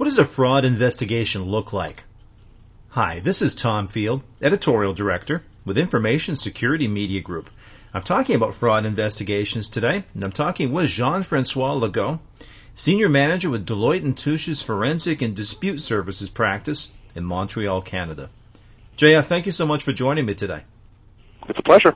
[0.00, 2.04] What does a fraud investigation look like?
[2.88, 7.50] Hi, this is Tom Field, Editorial Director with Information Security Media Group.
[7.92, 12.20] I'm talking about fraud investigations today, and I'm talking with Jean-Francois Legault,
[12.74, 18.30] Senior Manager with Deloitte & Touche's Forensic and Dispute Services practice in Montreal, Canada.
[18.96, 20.62] JF, thank you so much for joining me today.
[21.46, 21.94] It's a pleasure.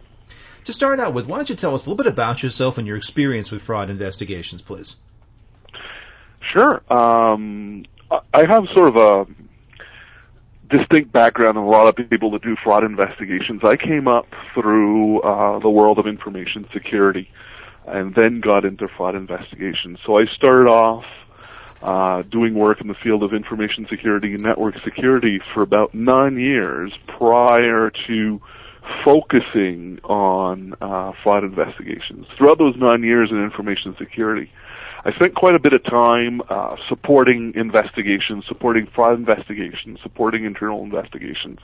[0.64, 2.86] To start out with, why don't you tell us a little bit about yourself and
[2.86, 4.98] your experience with fraud investigations, please?
[6.52, 6.82] Sure.
[6.93, 9.26] Um, I have sort of a
[10.76, 13.62] distinct background in a lot of people that do fraud investigations.
[13.64, 17.29] I came up through uh, the world of information security
[17.86, 19.98] and then got into fraud investigations.
[20.07, 21.04] So I started off
[21.82, 26.39] uh, doing work in the field of information security and network security for about nine
[26.39, 28.40] years prior to
[29.04, 32.27] focusing on uh, fraud investigations.
[32.36, 34.50] Throughout those nine years in information security,
[35.06, 40.83] I spent quite a bit of time uh, supporting investigations, supporting fraud investigations, supporting internal
[40.83, 41.59] investigations.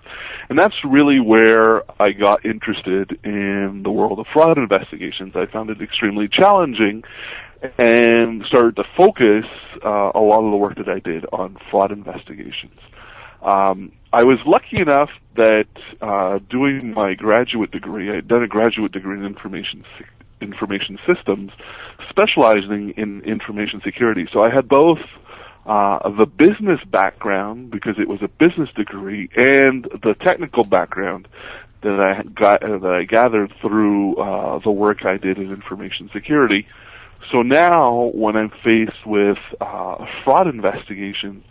[0.50, 5.32] And that's really where I got interested in the world of fraud investigations.
[5.34, 7.02] I found it extremely challenging
[7.78, 9.46] and started to focus
[9.84, 12.78] uh, a lot of the work that I did on fraud investigations.
[13.42, 15.68] Um, I was lucky enough that
[16.02, 19.84] uh, doing my graduate degree, I had done a graduate degree in information
[20.40, 21.50] information systems,
[22.08, 24.26] specializing in information security.
[24.32, 24.98] So I had both
[25.66, 31.28] uh, the business background because it was a business degree and the technical background
[31.82, 36.10] that I got uh, that I gathered through uh, the work I did in information
[36.12, 36.66] security.
[37.30, 41.44] So now, when I'm faced with uh, fraud investigation,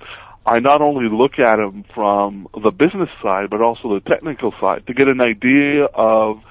[0.46, 4.88] I not only look at them from the business side, but also the technical side
[4.88, 6.42] to get an idea of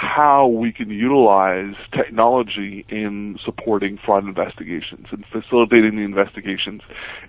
[0.00, 6.80] how we can utilize technology in supporting fraud investigations and facilitating the investigations,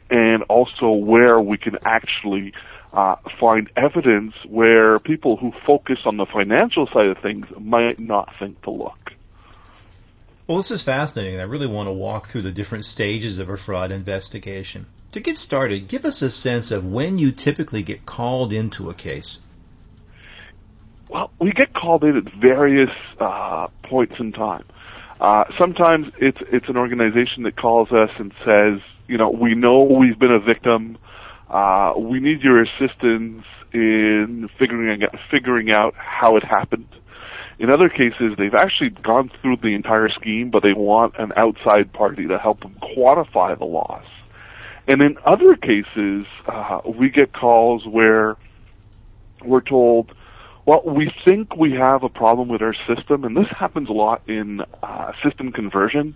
[0.09, 2.53] and also where we can actually
[2.93, 8.33] uh, find evidence where people who focus on the financial side of things might not
[8.39, 9.11] think to look.
[10.47, 11.41] Well, this is fascinating.
[11.41, 14.85] I really want to walk through the different stages of a fraud investigation.
[15.11, 18.93] To get started, give us a sense of when you typically get called into a
[18.93, 19.39] case.
[21.11, 22.89] Well, we get called in at various
[23.19, 24.63] uh, points in time.
[25.19, 29.83] Uh, sometimes it's it's an organization that calls us and says, you know, we know
[29.83, 30.97] we've been a victim.
[31.49, 36.87] Uh, we need your assistance in figuring out, figuring out how it happened.
[37.59, 41.91] In other cases, they've actually gone through the entire scheme, but they want an outside
[41.91, 44.05] party to help them quantify the loss.
[44.87, 48.37] And in other cases, uh, we get calls where
[49.45, 50.11] we're told,
[50.71, 54.21] well, we think we have a problem with our system, and this happens a lot
[54.29, 56.15] in uh, system conversions,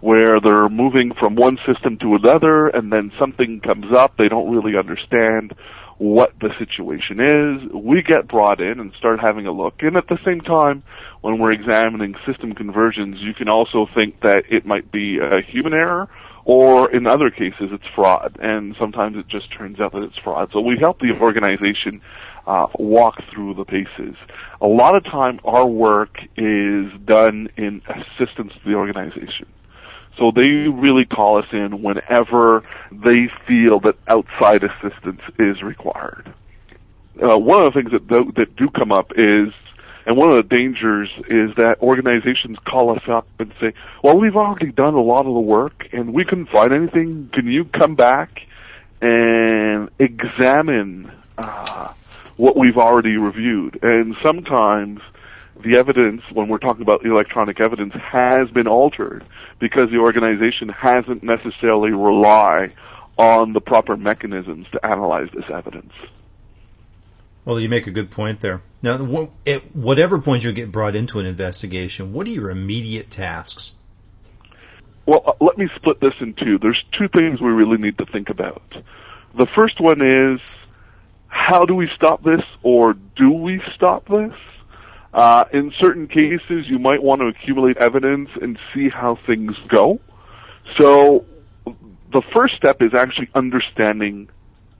[0.00, 4.50] where they're moving from one system to another, and then something comes up, they don't
[4.50, 5.52] really understand
[5.98, 7.70] what the situation is.
[7.74, 9.74] We get brought in and start having a look.
[9.80, 10.82] And at the same time,
[11.20, 15.74] when we're examining system conversions, you can also think that it might be a human
[15.74, 16.08] error,
[16.46, 18.38] or in other cases, it's fraud.
[18.40, 20.50] And sometimes it just turns out that it's fraud.
[20.50, 22.00] So we help the organization
[22.46, 24.16] uh, walk through the paces.
[24.60, 29.46] A lot of time, our work is done in assistance to the organization.
[30.18, 36.32] So they really call us in whenever they feel that outside assistance is required.
[37.22, 39.52] Uh, one of the things that do, that do come up is,
[40.04, 43.72] and one of the dangers is that organizations call us up and say,
[44.02, 47.30] "Well, we've already done a lot of the work, and we couldn't find anything.
[47.32, 48.40] Can you come back
[49.00, 51.71] and examine uh,
[52.36, 53.78] what we've already reviewed.
[53.82, 55.00] And sometimes
[55.62, 59.24] the evidence, when we're talking about electronic evidence, has been altered
[59.60, 62.72] because the organization hasn't necessarily rely
[63.18, 65.92] on the proper mechanisms to analyze this evidence.
[67.44, 68.62] Well, you make a good point there.
[68.82, 73.74] Now, at whatever point you get brought into an investigation, what are your immediate tasks?
[75.06, 76.58] Well, uh, let me split this in two.
[76.58, 78.62] There's two things we really need to think about.
[79.36, 80.40] The first one is
[81.42, 84.32] how do we stop this or do we stop this?
[85.12, 90.00] Uh, in certain cases, you might want to accumulate evidence and see how things go.
[90.78, 91.26] So
[92.12, 94.28] the first step is actually understanding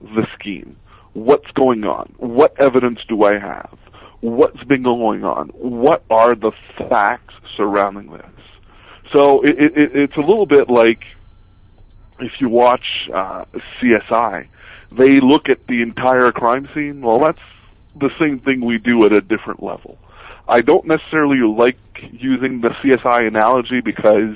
[0.01, 0.75] the scheme.
[1.13, 2.13] What's going on?
[2.17, 3.77] What evidence do I have?
[4.21, 5.49] What's been going on?
[5.49, 8.25] What are the facts surrounding this?
[9.11, 11.03] So it, it, it's a little bit like
[12.19, 13.45] if you watch uh,
[13.79, 14.47] CSI
[14.97, 17.01] they look at the entire crime scene.
[17.01, 17.39] Well, that's
[17.95, 19.97] the same thing we do at a different level.
[20.47, 21.77] I don't necessarily like
[22.11, 24.35] using the CSI analogy because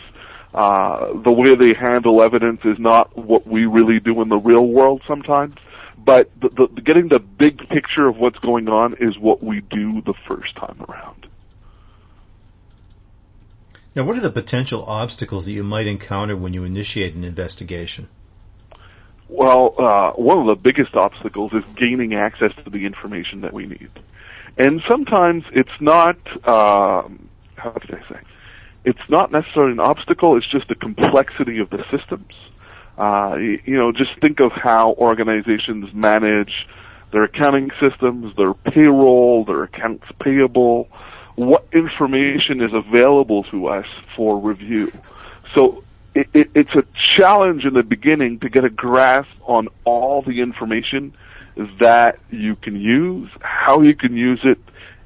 [0.54, 4.66] Uh, the way they handle evidence is not what we really do in the real
[4.66, 5.56] world sometimes.
[6.04, 10.02] But the, the, getting the big picture of what's going on is what we do
[10.02, 11.28] the first time around.
[13.94, 18.08] Now, what are the potential obstacles that you might encounter when you initiate an investigation?
[19.30, 23.66] Well, uh, one of the biggest obstacles is gaining access to the information that we
[23.66, 23.90] need.
[24.58, 26.16] And sometimes it's not,
[26.48, 28.20] um, how can I say?
[28.86, 32.32] It's not necessarily an obstacle, it's just the complexity of the systems.
[32.98, 36.68] Uh, you, you know, just think of how organizations manage
[37.12, 40.88] their accounting systems, their payroll, their accounts payable,
[41.36, 43.86] what information is available to us
[44.16, 44.92] for review.
[45.54, 45.84] So
[46.18, 46.84] it, it, it's a
[47.16, 51.14] challenge in the beginning to get a grasp on all the information
[51.80, 54.58] that you can use, how you can use it,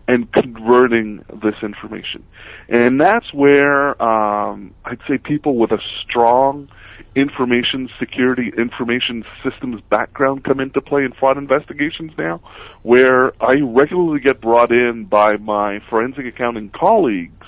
[0.08, 2.24] and converting this information.
[2.70, 6.70] And that's where um, I'd say people with a strong
[7.14, 12.40] information security, information systems background come into play in fraud investigations now,
[12.84, 17.46] where I regularly get brought in by my forensic accounting colleagues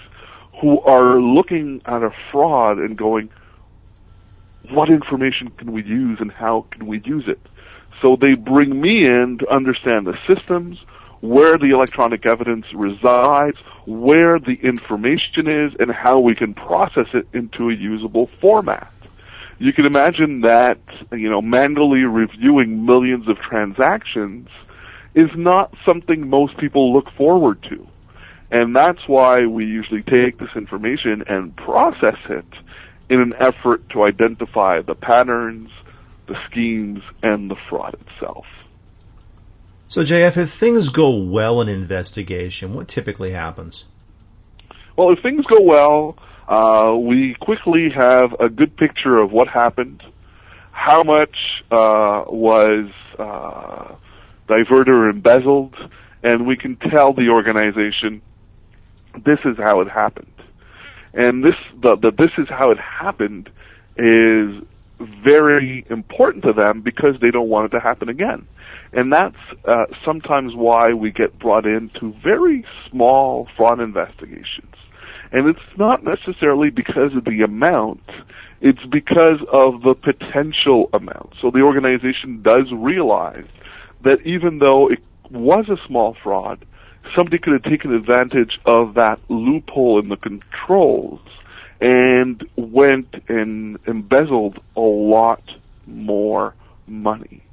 [0.59, 3.29] who are looking at a fraud and going,
[4.69, 7.39] what information can we use and how can we use it?
[8.01, 10.79] So they bring me in to understand the systems,
[11.21, 17.27] where the electronic evidence resides, where the information is, and how we can process it
[17.33, 18.91] into a usable format.
[19.57, 20.79] You can imagine that,
[21.11, 24.49] you know, manually reviewing millions of transactions
[25.15, 27.87] is not something most people look forward to.
[28.51, 32.45] And that's why we usually take this information and process it
[33.13, 35.69] in an effort to identify the patterns,
[36.27, 38.45] the schemes, and the fraud itself.
[39.87, 43.85] So, JF, if things go well in investigation, what typically happens?
[44.97, 46.17] Well, if things go well,
[46.47, 50.01] uh, we quickly have a good picture of what happened,
[50.71, 51.35] how much
[51.69, 52.89] uh, was
[53.19, 53.95] uh,
[54.47, 55.75] diverted or embezzled,
[56.23, 58.23] and we can tell the organization
[59.23, 60.27] this is how it happened.
[61.13, 63.49] And this, the, the this is how it happened
[63.97, 64.63] is
[65.23, 68.47] very important to them because they don't want it to happen again.
[68.93, 74.75] And that's uh, sometimes why we get brought into very small fraud investigations.
[75.31, 78.03] And it's not necessarily because of the amount,
[78.61, 81.33] it's because of the potential amount.
[81.41, 83.45] So the organization does realize
[84.03, 84.99] that even though it
[85.31, 86.63] was a small fraud,
[87.15, 91.19] somebody could have taken advantage of that loophole in the controls
[91.81, 95.43] and went and embezzled a lot
[95.85, 96.53] more
[96.87, 97.43] money.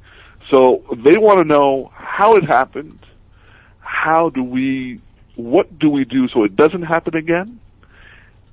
[0.50, 2.99] So they want to know how it happened,
[3.81, 5.00] how do we,
[5.37, 7.61] what do we do so it doesn't happen again,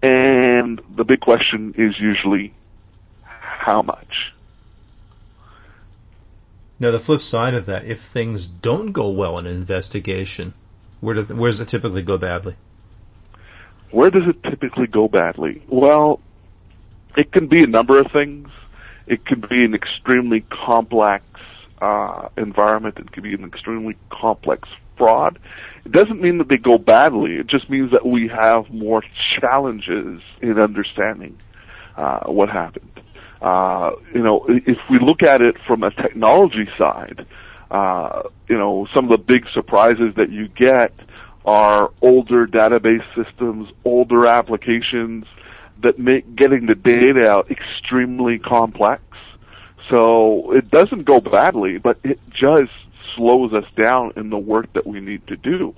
[0.01, 2.53] and the big question is usually
[3.21, 4.33] how much.
[6.79, 10.53] Now, the flip side of that, if things don't go well in an investigation,
[11.01, 12.55] where, do, where does it typically go badly?
[13.91, 15.63] Where does it typically go badly?
[15.69, 16.19] Well,
[17.15, 18.49] it can be a number of things.
[19.05, 21.23] It can be an extremely complex
[21.81, 22.97] uh, environment.
[22.97, 24.67] It can be an extremely complex
[24.97, 25.39] fraud.
[25.85, 27.35] It doesn't mean that they go badly.
[27.35, 29.03] It just means that we have more
[29.39, 31.39] challenges in understanding
[31.95, 32.91] uh, what happened.
[33.41, 37.25] Uh, you know, if we look at it from a technology side,
[37.71, 40.93] uh, you know, some of the big surprises that you get
[41.45, 45.25] are older database systems, older applications
[45.81, 49.01] that make getting the data out extremely complex.
[49.89, 52.71] So it doesn't go badly, but it just
[53.15, 55.73] slows us down in the work that we need to do.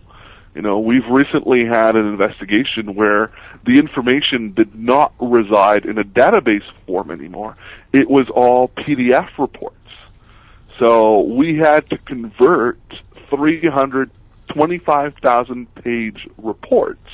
[0.56, 3.32] You know, we've recently had an investigation where
[3.66, 7.56] the information did not reside in a database form anymore.
[7.94, 9.76] It was all PDF reports.
[10.80, 12.80] So we had to convert
[13.30, 17.10] 325,000 page reports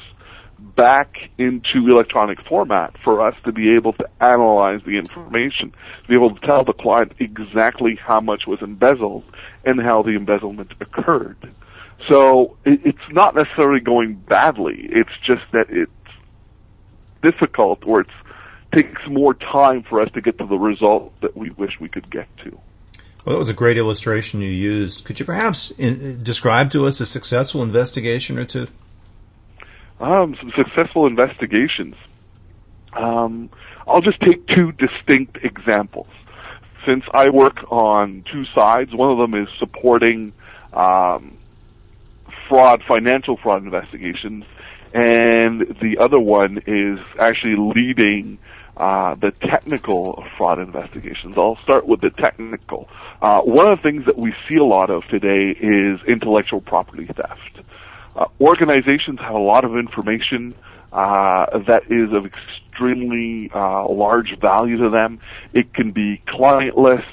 [0.60, 6.14] back into electronic format for us to be able to analyze the information, to be
[6.14, 9.24] able to tell the client exactly how much was embezzled
[9.66, 11.36] and how the embezzlement occurred.
[12.08, 14.88] So it's not necessarily going badly.
[14.92, 15.92] It's just that it's
[17.24, 18.08] difficult or it
[18.74, 22.12] takes more time for us to get to the result that we wish we could
[22.12, 22.60] get to.
[23.26, 25.04] Well, that was a great illustration you used.
[25.04, 28.68] Could you perhaps in, describe to us a successful investigation or two?
[30.00, 31.96] Um, some successful investigations.
[32.94, 33.50] Um,
[33.88, 36.08] I'll just take two distinct examples.
[36.86, 40.34] Since I work on two sides, one of them is supporting
[40.72, 41.36] um,
[42.48, 44.46] fraud, financial fraud investigations,
[44.94, 48.38] and the other one is actually leading
[48.78, 51.36] uh, the technical fraud investigations.
[51.38, 52.90] I'll start with the technical.
[53.22, 57.06] Uh, one of the things that we see a lot of today is intellectual property
[57.06, 57.60] theft.
[58.16, 60.56] Uh, organizations have a lot of information
[60.92, 65.20] uh, that is of extremely uh, large value to them.
[65.54, 67.08] It can be client lists,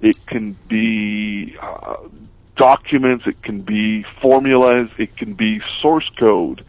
[0.00, 1.96] it can be uh,
[2.56, 6.64] documents, it can be formulas, it can be source code,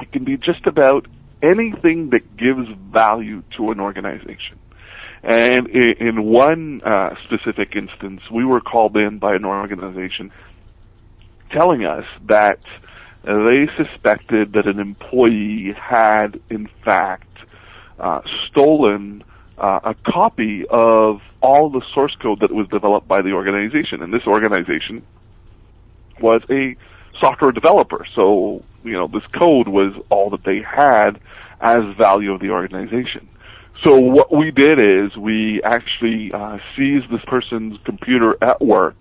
[0.00, 1.06] it can be just about
[1.42, 4.58] anything that gives value to an organization.
[5.22, 10.30] And in one uh, specific instance, we were called in by an organization
[11.50, 12.60] telling us that
[13.24, 17.26] they suspected that an employee had, in fact,
[17.98, 19.24] uh, stolen
[19.58, 24.02] uh, a copy of all the source code that was developed by the organization.
[24.02, 25.04] And this organization
[26.20, 26.76] was a
[27.20, 28.06] software developer.
[28.14, 31.20] So, you know, this code was all that they had
[31.60, 33.28] as value of the organization.
[33.84, 38.96] So what we did is we actually uh, seized this person's computer at work.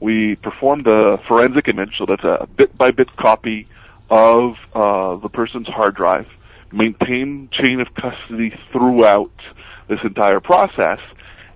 [0.00, 3.68] We performed a forensic image, so that's a bit by bit copy
[4.08, 6.26] of uh, the person's hard drive,
[6.72, 9.30] maintained chain of custody throughout
[9.88, 10.98] this entire process,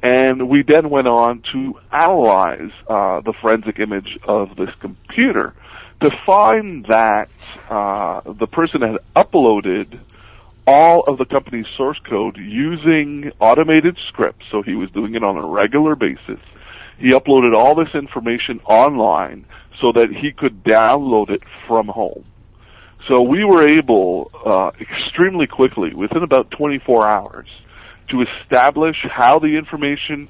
[0.03, 5.55] and we then went on to analyze uh, the forensic image of this computer
[6.01, 7.29] to find that
[7.71, 9.99] uh, the person had uploaded
[10.67, 14.45] all of the company's source code using automated scripts.
[14.51, 16.41] So he was doing it on a regular basis.
[16.99, 19.47] He uploaded all this information online
[19.81, 22.25] so that he could download it from home.
[23.09, 27.49] So we were able, uh, extremely quickly, within about 24 hours,
[28.09, 30.29] to establish how the information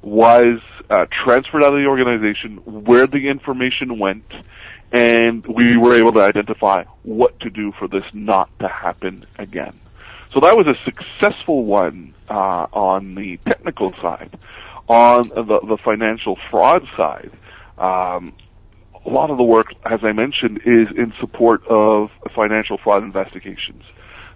[0.00, 4.24] was uh, transferred out of the organization, where the information went,
[4.92, 9.78] and we were able to identify what to do for this not to happen again.
[10.32, 14.36] So that was a successful one uh, on the technical side.
[14.88, 17.30] On the, the financial fraud side,
[17.78, 18.34] um,
[19.06, 23.82] a lot of the work, as I mentioned, is in support of financial fraud investigations.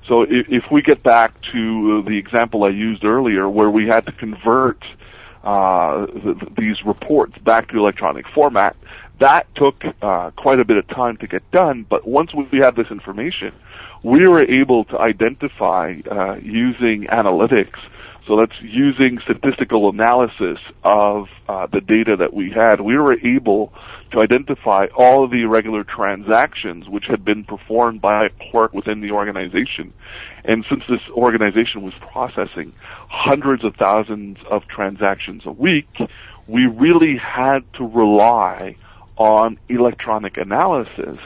[0.08, 4.06] So if, if we get back to the example I used earlier, where we had
[4.06, 4.82] to convert
[5.44, 8.76] uh, th- these reports back to electronic format,
[9.20, 11.86] that took uh, quite a bit of time to get done.
[11.88, 13.52] But once we had this information,
[14.02, 17.78] we were able to identify uh, using analytics.
[18.28, 22.82] So that's using statistical analysis of uh, the data that we had.
[22.82, 23.72] We were able
[24.12, 29.00] to identify all of the irregular transactions which had been performed by a clerk within
[29.00, 29.94] the organization.
[30.44, 32.74] And since this organization was processing
[33.08, 35.88] hundreds of thousands of transactions a week,
[36.46, 38.76] we really had to rely
[39.18, 41.18] on electronic analysis.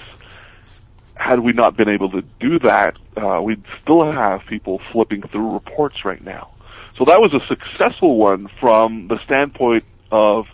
[1.15, 5.53] Had we not been able to do that, uh, we'd still have people flipping through
[5.53, 6.51] reports right now.
[6.99, 10.47] So that was a successful one from the standpoint of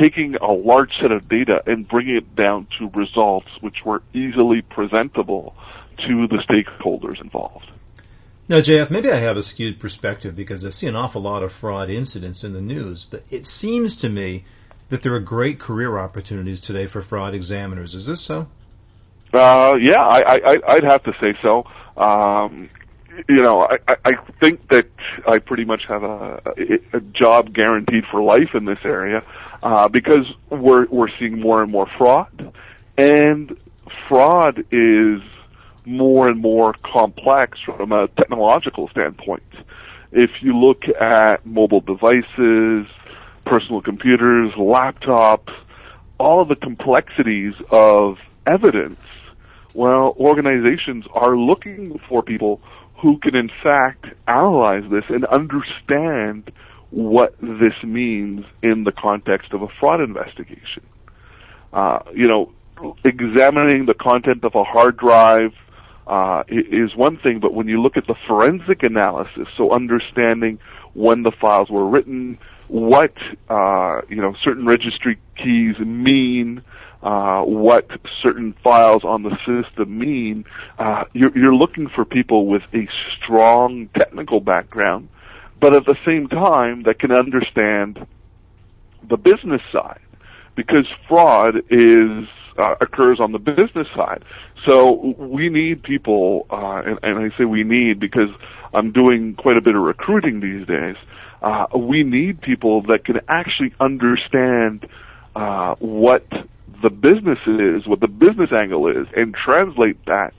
[0.00, 4.62] taking a large set of data and bringing it down to results which were easily
[4.62, 5.54] presentable
[6.06, 7.70] to the stakeholders involved.
[8.48, 11.52] Now, JF, maybe I have a skewed perspective because I see an awful lot of
[11.52, 14.44] fraud incidents in the news, but it seems to me
[14.88, 17.94] that there are great career opportunities today for fraud examiners.
[17.94, 18.48] Is this so?
[19.32, 21.64] Uh, yeah, I, I, I'd have to say so.
[21.96, 22.70] Um,
[23.28, 24.88] you know, I, I think that
[25.26, 26.40] I pretty much have a,
[26.92, 29.24] a job guaranteed for life in this area
[29.62, 32.52] uh, because we're we're seeing more and more fraud,
[32.96, 33.56] and
[34.08, 35.20] fraud is
[35.84, 39.42] more and more complex from a technological standpoint.
[40.12, 42.86] If you look at mobile devices,
[43.46, 45.52] personal computers, laptops,
[46.18, 49.00] all of the complexities of evidence,
[49.74, 52.60] well, organizations are looking for people
[53.00, 56.50] who can in fact analyze this and understand
[56.90, 60.82] what this means in the context of a fraud investigation.
[61.72, 62.52] Uh, you know,
[63.04, 65.52] examining the content of a hard drive
[66.06, 70.58] uh, is one thing, but when you look at the forensic analysis, so understanding
[70.94, 73.14] when the files were written, what
[73.48, 76.62] uh, you know certain registry keys mean,
[77.02, 77.88] uh, what
[78.22, 80.44] certain files on the system mean,
[80.78, 85.08] uh, you're, you're looking for people with a strong technical background,
[85.60, 88.04] but at the same time that can understand
[89.08, 90.00] the business side,
[90.54, 92.26] because fraud is
[92.58, 94.24] uh, occurs on the business side.
[94.64, 98.30] So we need people, uh, and, and I say we need because
[98.74, 100.96] I'm doing quite a bit of recruiting these days.
[101.42, 104.88] Uh, we need people that can actually understand
[105.34, 106.26] uh, what
[106.82, 110.34] the business is, what the business angle is, and translate that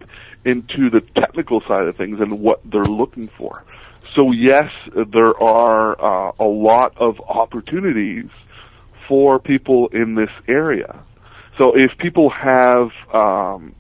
[0.46, 3.64] into the technical side of things and what they're looking for.
[4.16, 8.30] So yes, there are uh, a lot of opportunities
[9.08, 11.00] for people in this area.
[11.58, 13.76] So if people have um,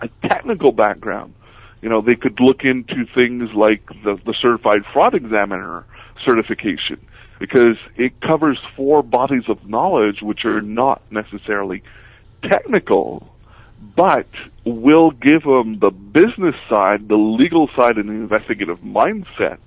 [0.00, 1.34] a technical background,
[1.82, 5.84] you know, they could look into things like the, the certified fraud examiner
[6.24, 7.00] certification
[7.38, 11.82] because it covers four bodies of knowledge which are not necessarily
[12.42, 13.26] technical,
[13.96, 14.26] but
[14.64, 19.58] will give them the business side, the legal side, and the investigative mindset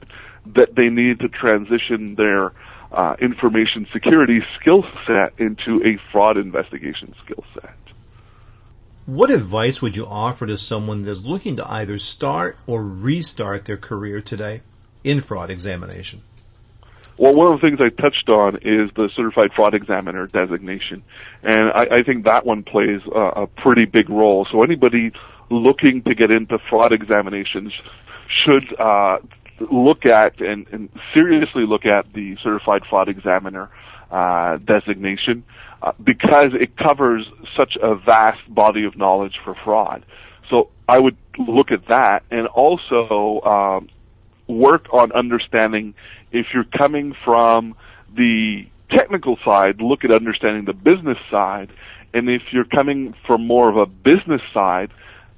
[0.45, 2.51] that they need to transition their
[2.91, 7.75] uh, information security skill set into a fraud investigation skill set.
[9.05, 13.75] What advice would you offer to someone that's looking to either start or restart their
[13.75, 14.61] career today
[15.03, 16.21] in fraud examination?
[17.17, 21.03] Well, one of the things I touched on is the certified fraud examiner designation,
[21.43, 24.47] and I, I think that one plays a, a pretty big role.
[24.51, 25.11] So anybody
[25.51, 27.73] looking to get into fraud examinations
[28.45, 29.17] should uh,
[29.69, 33.69] look at and, and seriously look at the certified fraud examiner
[34.09, 35.43] uh, designation
[35.83, 40.05] uh, because it covers such a vast body of knowledge for fraud.
[40.49, 43.89] So I would look at that and also um,
[44.47, 45.93] work on understanding
[46.31, 47.75] if you're coming from
[48.15, 51.69] the technical side, look at understanding the business side,
[52.13, 54.89] and if you're coming from more of a business side,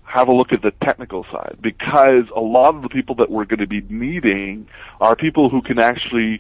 [0.04, 3.46] have a look at the technical side because a lot of the people that we're
[3.46, 4.68] going to be meeting
[5.02, 6.40] are people who can actually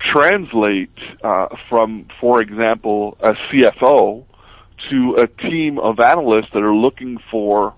[0.00, 0.90] translate
[1.22, 4.24] uh, from, for example, a CFO
[4.90, 7.74] to a team of analysts that are looking for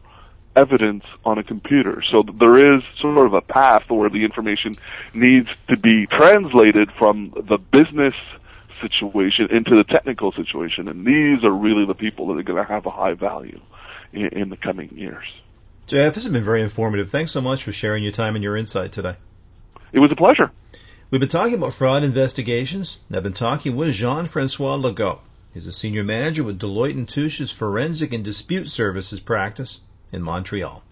[0.57, 2.03] evidence on a computer.
[2.11, 4.75] So there is sort of a path where the information
[5.15, 8.15] needs to be translated from the business
[8.81, 12.73] situation into the technical situation, and these are really the people that are going to
[12.73, 13.61] have a high value
[14.13, 15.25] in, in the coming years.
[15.89, 17.11] JF, this has been very informative.
[17.11, 19.17] Thanks so much for sharing your time and your insight today.
[19.93, 20.51] It was a pleasure.
[21.11, 23.01] We've been talking about fraud investigations.
[23.13, 25.19] I've been talking with Jean-Francois Legault.
[25.53, 29.81] He's a senior manager with Deloitte & Touche's Forensic and Dispute Services practice
[30.13, 30.85] in Montreal.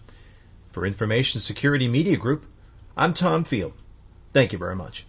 [0.71, 2.43] For Information Security Media Group,
[2.97, 3.71] I'm Tom Field.
[4.33, 5.05] Thank you very much.